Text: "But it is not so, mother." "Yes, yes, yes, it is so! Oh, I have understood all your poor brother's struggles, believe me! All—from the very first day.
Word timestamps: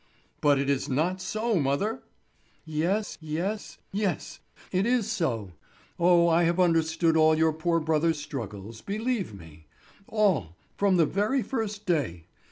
"But 0.41 0.57
it 0.57 0.67
is 0.67 0.89
not 0.89 1.21
so, 1.21 1.59
mother." 1.59 2.01
"Yes, 2.65 3.19
yes, 3.21 3.77
yes, 3.91 4.39
it 4.71 4.87
is 4.87 5.07
so! 5.11 5.51
Oh, 5.99 6.27
I 6.27 6.41
have 6.45 6.59
understood 6.59 7.15
all 7.15 7.37
your 7.37 7.53
poor 7.53 7.79
brother's 7.79 8.17
struggles, 8.17 8.81
believe 8.81 9.31
me! 9.35 9.67
All—from 10.07 10.97
the 10.97 11.05
very 11.05 11.43
first 11.43 11.85
day. 11.85 12.25